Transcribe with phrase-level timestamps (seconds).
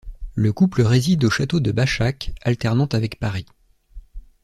[0.33, 3.45] Le couple réside au château de Bachac, alternant avec Paris.